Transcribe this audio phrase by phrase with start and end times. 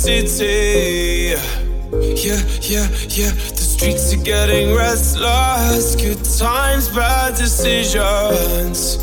[0.00, 1.36] city.
[1.92, 2.88] Yeah, yeah,
[3.18, 3.32] yeah.
[3.58, 5.94] The streets are getting restless.
[5.94, 8.96] Good times, bad decisions.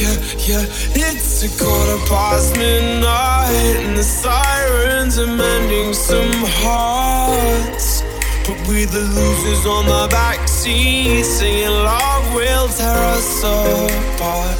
[0.00, 0.16] Yeah,
[0.48, 0.64] yeah.
[0.96, 6.32] It's a quarter past midnight, and the sirens are mending some
[6.64, 8.02] hearts.
[8.46, 14.56] But we the losers on the backseat, singing love will tear us apart.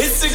[0.00, 0.30] It's a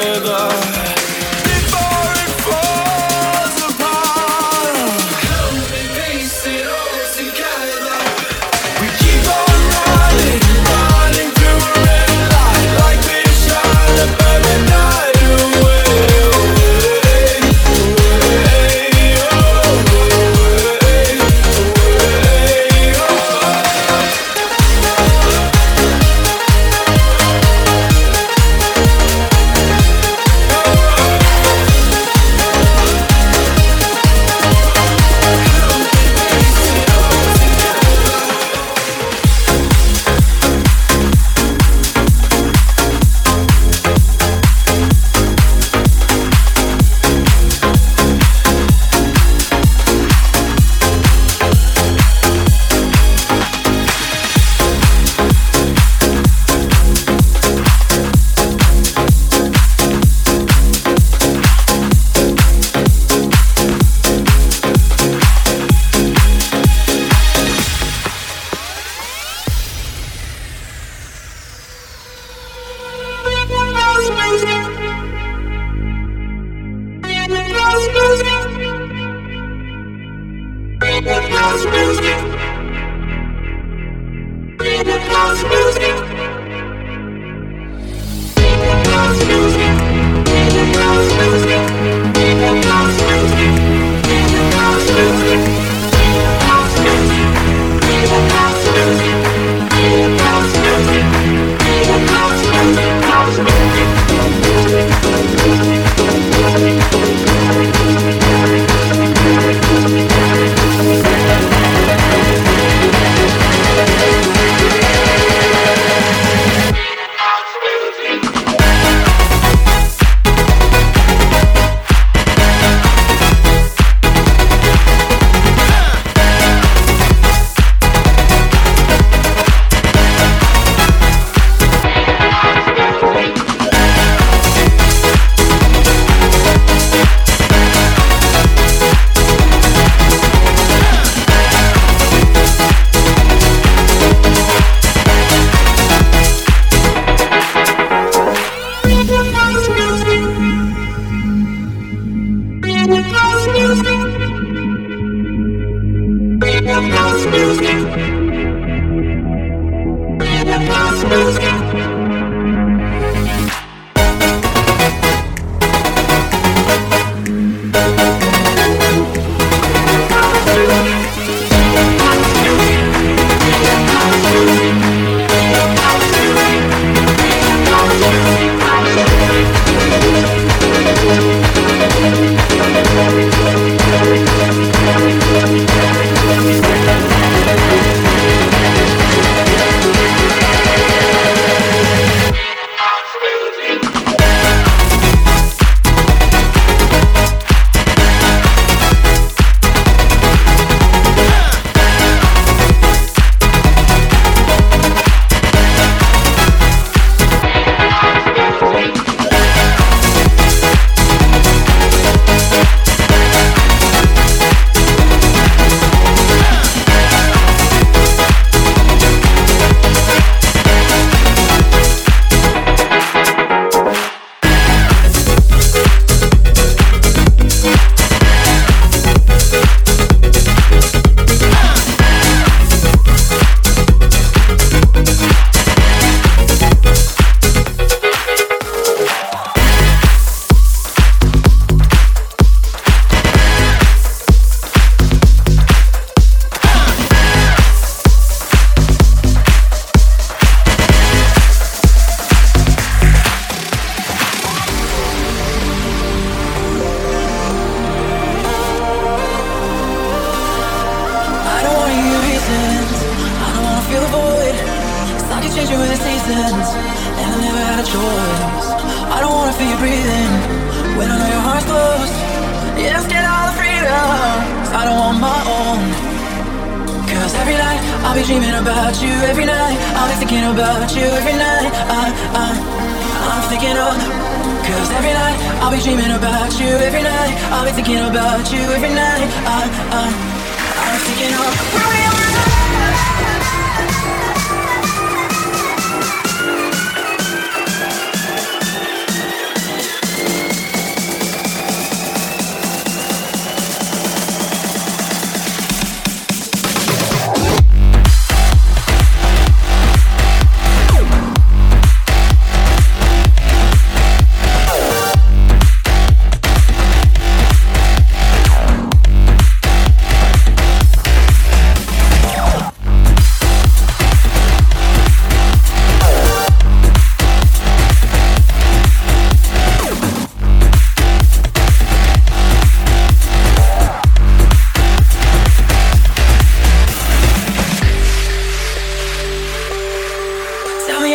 [0.00, 0.59] together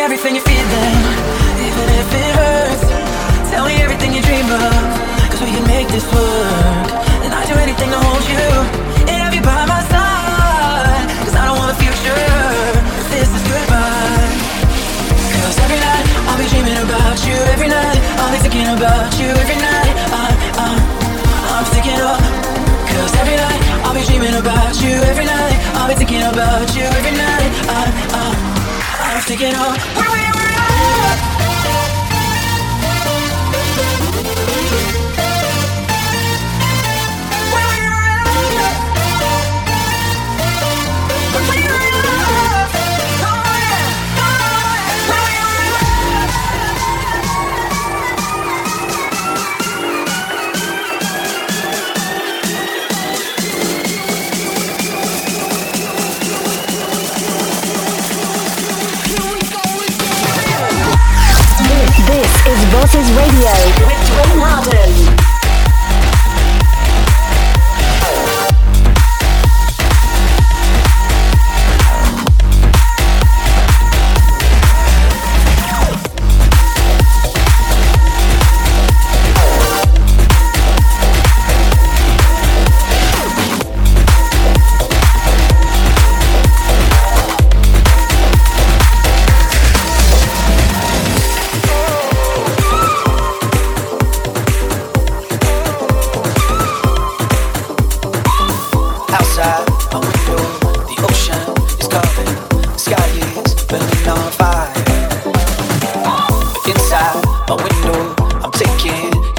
[0.06, 1.02] everything you're feeling,
[1.66, 2.86] even if it hurts.
[3.50, 4.70] Tell me everything you dream of,
[5.26, 6.86] cause we can make this work.
[7.26, 8.46] And I'd do anything to hold you,
[9.10, 11.10] and have you by my side.
[11.26, 12.22] Cause I don't want a future,
[13.02, 14.30] if this is goodbye.
[15.42, 19.26] Cause every night I'll be dreaming about you, every night I'll be thinking about you,
[19.26, 20.70] every night I, I,
[21.50, 22.22] I'm thinking of.
[22.94, 26.86] Cause every night I'll be dreaming about you, every night I'll be thinking about you,
[26.94, 27.82] every night I,
[28.22, 28.45] I,
[29.16, 29.78] I'm sticking on.
[29.96, 30.32] where we're,
[35.00, 35.05] we're,
[62.96, 63.50] Mixes Radio
[63.84, 65.15] with Dwayne Harden.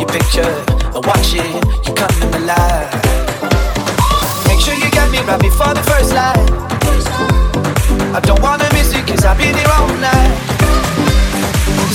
[0.08, 0.54] picture
[0.96, 1.46] and watch it,
[1.86, 2.90] you come coming alive.
[4.48, 6.38] Make sure you get me right before the first light.
[8.16, 10.34] I don't wanna miss it, cause I've been here all night.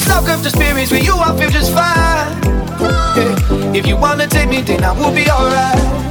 [0.04, 2.42] Stock up the spirits where you, I feel just fine.
[3.74, 6.01] If you wanna take me, then I will be alright.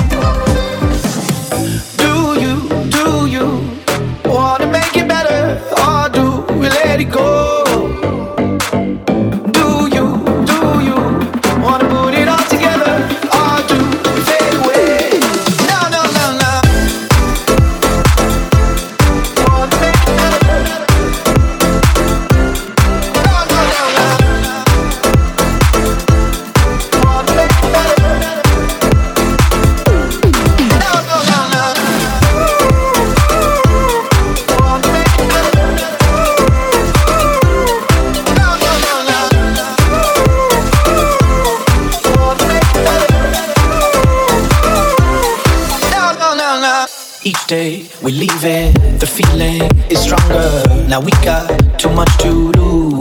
[48.02, 49.00] we leave it.
[49.00, 50.50] The feeling is stronger.
[50.88, 51.48] Now we got
[51.80, 53.00] too much to lose.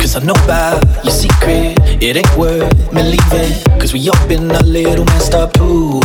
[0.00, 3.52] Cause I know about your secret, it ain't worth me leaving.
[3.78, 6.00] Cause we all been a little messed up too.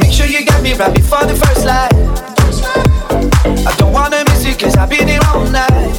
[0.00, 1.92] Make sure you got me right before the first light.
[3.66, 5.94] I don't wanna miss you cause I've been here all night.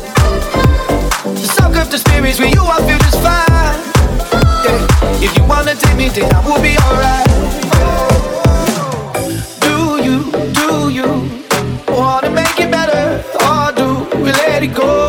[1.23, 3.79] The suck of the spirits with you, I feel just fine.
[4.65, 5.25] Yeah.
[5.25, 7.34] If you wanna take me, then I will be alright.
[14.75, 15.04] go.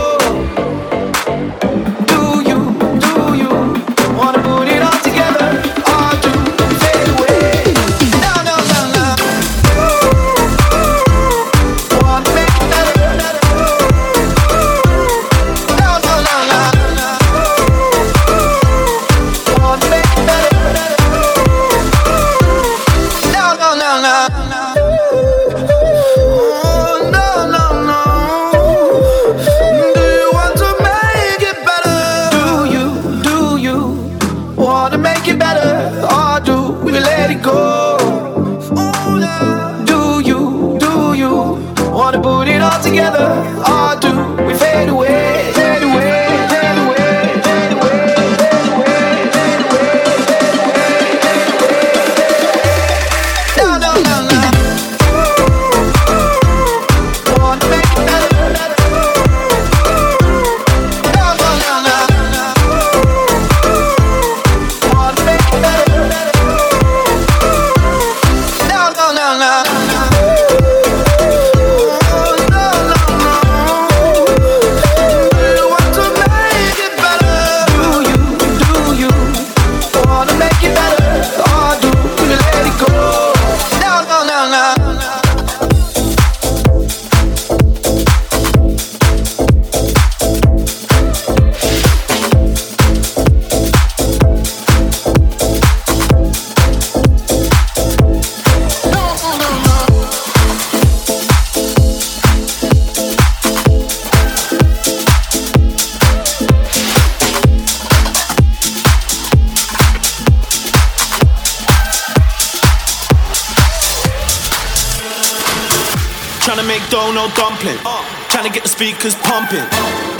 [118.76, 119.64] Speakers pumping.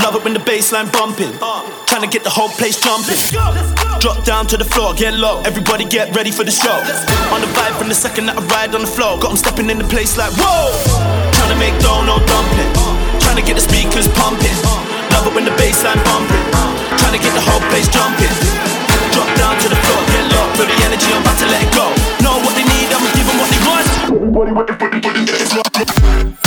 [0.01, 1.29] Love it when the bassline bumping.
[1.85, 3.21] Tryna get the whole place jumping.
[4.01, 5.43] Drop down to the floor, get low.
[5.45, 6.73] Everybody get ready for the show.
[7.37, 9.21] On the vibe from the second that I ride on the floor.
[9.21, 10.73] Got 'em stepping in the place like whoa.
[11.37, 12.73] Tryna make dough, no dumpling.
[13.21, 14.57] Tryna get the speakers pumping.
[15.13, 16.45] Love it when the bassline bumping.
[16.97, 18.33] Tryna get the whole place jumping.
[19.13, 20.45] Drop down to the floor, get low.
[20.57, 21.87] Feel the energy, I'm about to let it go.
[22.25, 23.87] Know what they need, I'ma give 'em what they want.
[25.45, 26.46] Everybody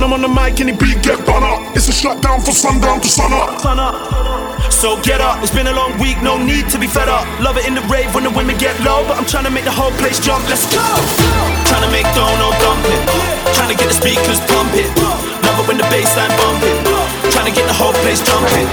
[0.00, 1.76] When I'm on the mic, any beat get bun up.
[1.76, 3.60] It's a shut down for sundown to sun up.
[3.60, 4.00] Sun up.
[4.72, 7.28] So get up, it's been a long week, no need to be fed up.
[7.36, 9.68] Love it in the rave when the women get low, but I'm trying to make
[9.68, 10.40] the whole place jump.
[10.48, 10.80] Let's go!
[11.68, 13.04] Trying to make dough, no dumpling.
[13.52, 14.88] Trying to get the speakers pumping.
[15.44, 16.80] Love it when the bassline bumping.
[17.28, 18.72] Trying to get the whole place jumping.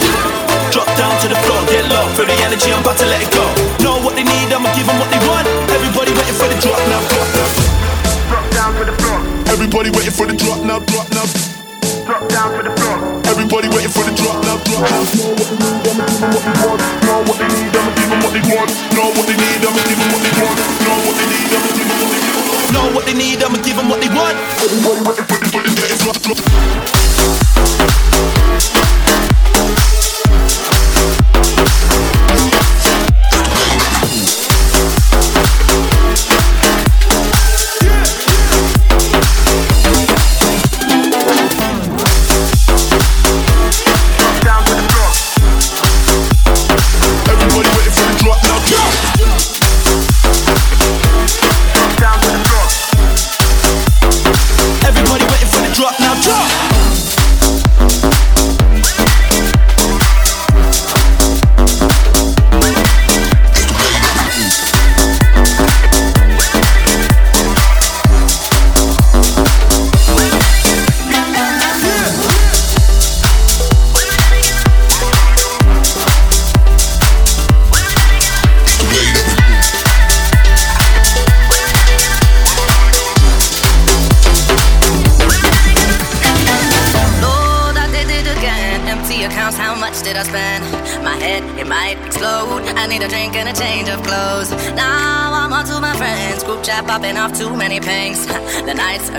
[0.71, 2.07] Drop down to the floor, get low.
[2.15, 3.43] Feel the energy, I'm about to let it go.
[3.83, 5.43] Know what they need, I'ma give 'em what they want.
[5.75, 7.03] Everybody waiting for the drop now.
[7.35, 7.86] Drop
[8.73, 9.51] now.
[9.51, 10.79] Everybody waiting for the drop now.
[10.79, 11.25] Drop now.
[12.05, 12.97] Drop down for the floor.
[13.27, 14.57] Everybody waiting for the drop now.
[14.67, 15.03] Drop now.
[17.07, 18.71] Know what they need, I'ma give 'em what they want.
[18.95, 20.57] Know what they need, I'ma give 'em what they want.
[20.83, 22.47] Know what they need, I'ma give 'em what they want.
[22.73, 24.35] Know what they need, I'ma give 'em what they want.
[24.63, 26.39] Everybody waiting for the, for the, for the drop, drop.
[29.57, 30.16] Everybody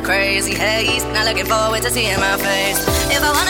[0.00, 1.04] crazy haze.
[1.14, 2.78] Not looking forward to seeing my face.
[3.11, 3.47] If I wanna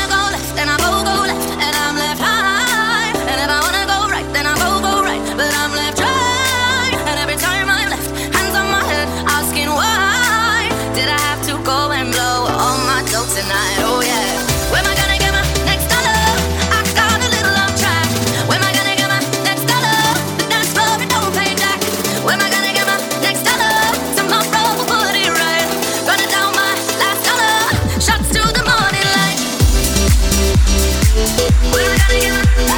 [31.60, 32.77] What am I gonna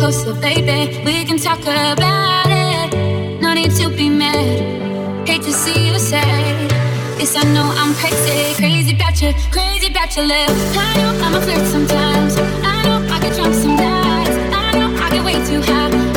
[0.00, 1.02] closer, baby.
[1.04, 3.40] We can talk about it.
[3.40, 5.28] No need to be mad.
[5.28, 6.72] Hate to see you sad.
[7.18, 10.60] Yes, I know I'm crazy, crazy about you, crazy about your lips.
[10.74, 12.32] I know I'm a flirt sometimes.
[12.72, 14.34] I know I get drunk sometimes.
[14.64, 16.09] I know I get way too high.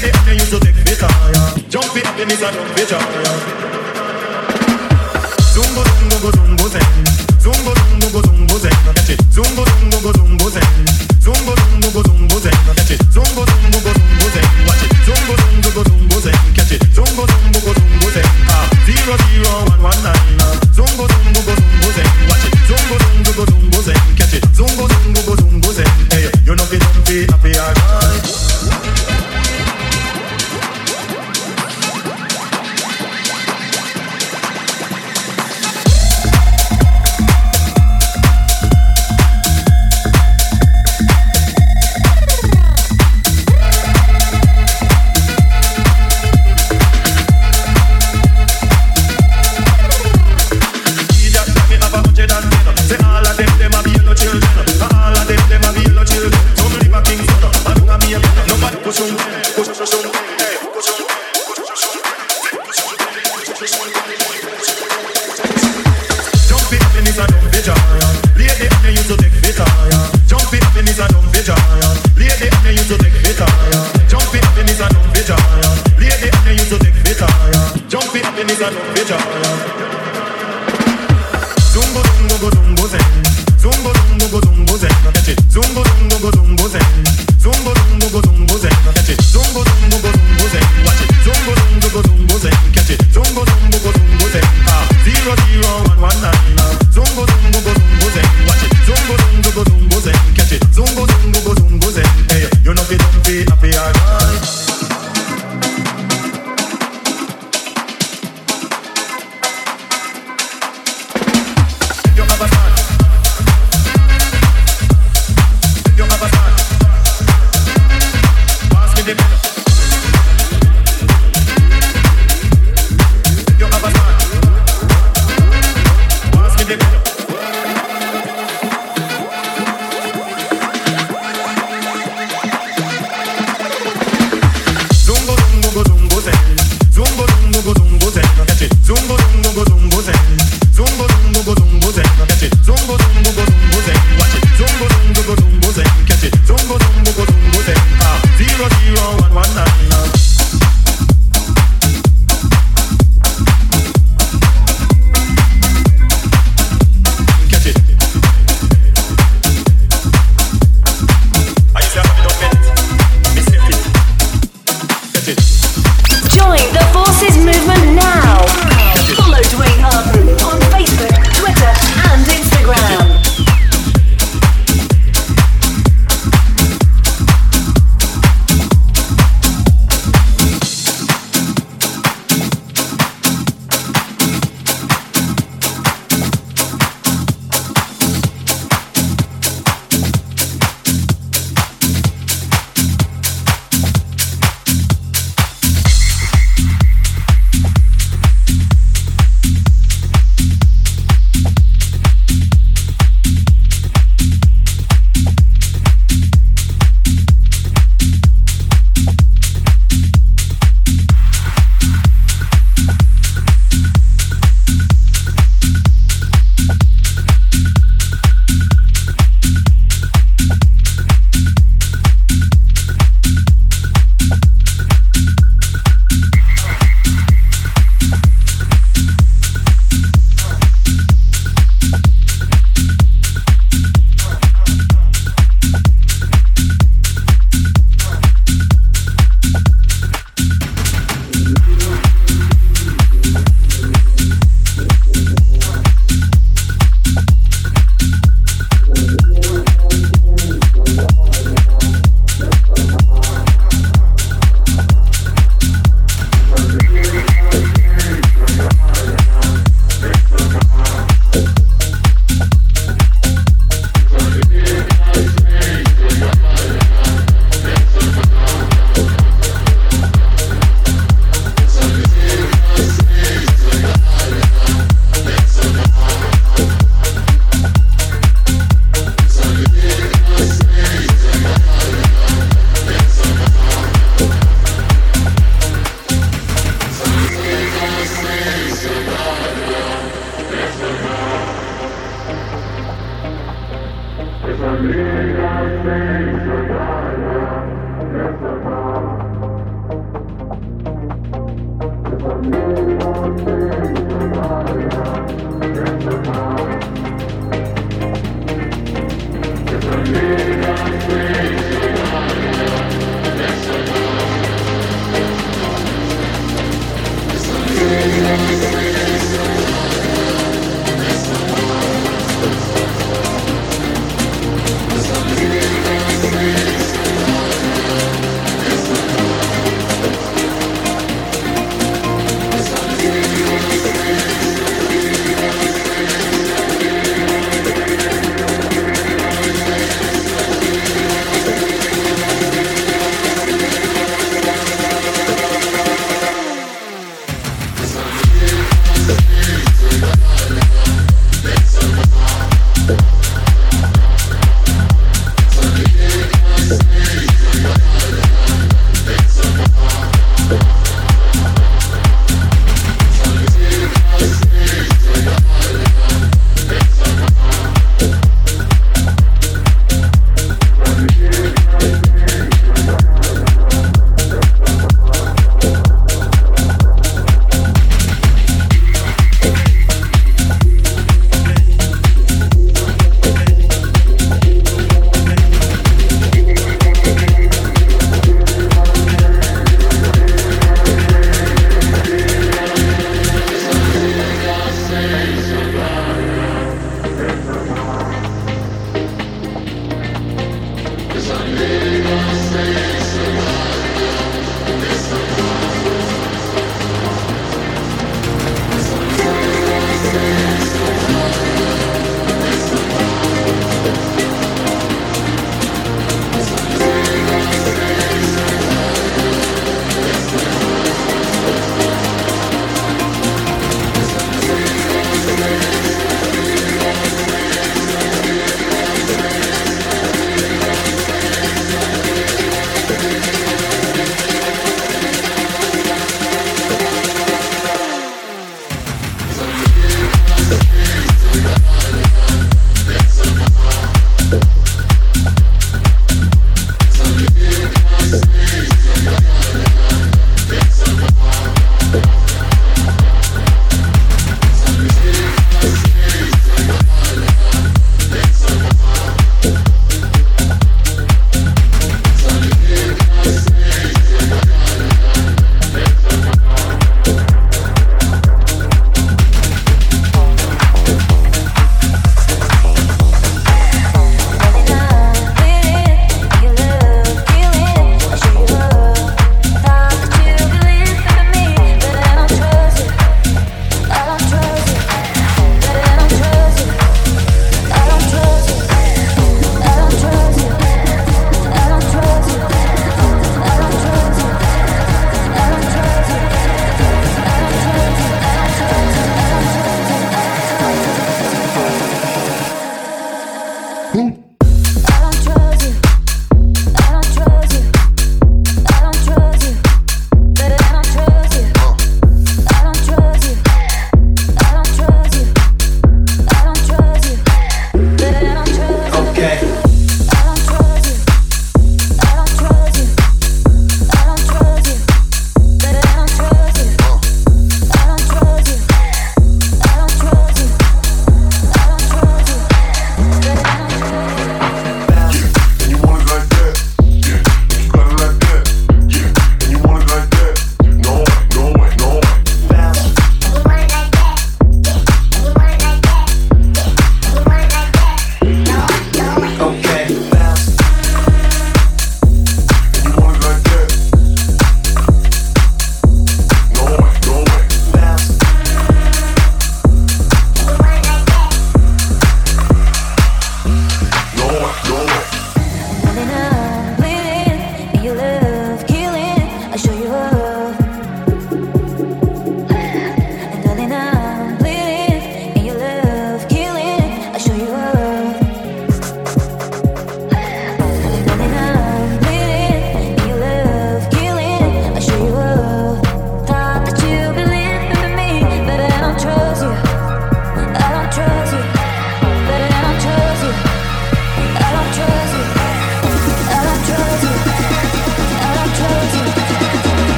[0.00, 0.84] baby, I used to take me.
[1.68, 3.73] Jump it, me miss a jump it tire.